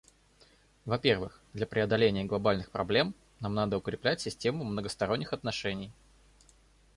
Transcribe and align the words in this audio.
Во-первых, 0.85 1.39
для 1.53 1.67
преодоления 1.67 2.23
глобальных 2.25 2.71
проблем 2.71 3.13
нам 3.39 3.53
надо 3.53 3.77
укреплять 3.77 4.19
систему 4.19 4.63
многосторонних 4.63 5.31
отношений. 5.31 5.91